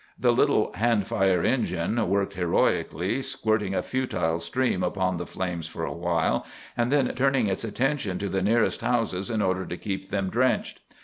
The 0.17 0.33
little 0.33 0.73
hand 0.73 1.05
fire 1.05 1.43
engine 1.43 2.09
worked 2.09 2.33
heroically, 2.33 3.21
squirting 3.21 3.75
a 3.75 3.83
futile 3.83 4.39
stream 4.39 4.81
upon 4.81 5.17
the 5.17 5.27
flames 5.27 5.67
for 5.67 5.85
a 5.85 5.93
while, 5.93 6.43
and 6.75 6.91
then 6.91 7.13
turning 7.13 7.45
its 7.45 7.63
attention 7.63 8.17
to 8.17 8.27
the 8.27 8.41
nearest 8.41 8.81
houses 8.81 9.29
in 9.29 9.43
order 9.43 9.63
to 9.67 9.77
keep 9.77 10.09
them 10.09 10.31
drenched. 10.31 10.79